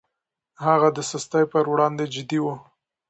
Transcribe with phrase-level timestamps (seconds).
[0.65, 2.45] هغه د سستي پر وړاندې جدي و.